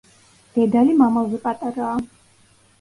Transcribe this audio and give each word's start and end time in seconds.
დედალი 0.55 0.95
მამალზე 1.03 1.43
პატარაა. 1.45 2.03